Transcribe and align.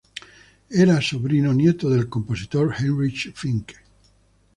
Era 0.83 0.99
sobrino 0.99 1.53
nieto 1.53 1.87
del 1.87 2.09
compositor 2.09 2.73
Heinrich 2.79 3.33
Finck. 3.35 3.73